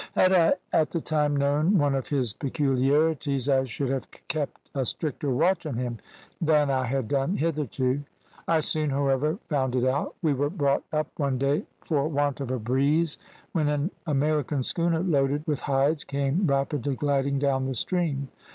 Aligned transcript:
"Had 0.15 0.33
I 0.33 0.53
at 0.73 0.89
the 0.89 0.99
time 0.99 1.35
known 1.35 1.77
one 1.77 1.93
of 1.93 2.07
his 2.07 2.33
peculiarities 2.33 3.47
I 3.47 3.65
should 3.65 3.89
have 3.91 4.07
kept 4.29 4.71
a 4.73 4.83
stricter 4.83 5.29
watch 5.29 5.67
on 5.67 5.75
him 5.75 5.99
that 6.41 6.71
I 6.71 6.85
had 6.85 7.07
done 7.07 7.37
hitherto. 7.37 8.03
I 8.47 8.61
soon, 8.61 8.89
however, 8.89 9.37
found 9.47 9.75
it 9.75 9.83
out. 9.85 10.15
We 10.23 10.33
were 10.33 10.49
brought 10.49 10.83
up 10.91 11.09
one 11.17 11.37
day 11.37 11.65
for 11.81 12.07
want 12.07 12.39
of 12.41 12.49
a 12.49 12.57
breeze, 12.57 13.19
when 13.51 13.67
an 13.67 13.91
American 14.07 14.63
schooner 14.63 15.01
loaded 15.01 15.45
with 15.45 15.59
hides 15.59 16.03
came 16.03 16.47
rapidly 16.47 16.95
gliding 16.95 17.37
down 17.37 17.65
the 17.65 17.75
stream. 17.75 18.29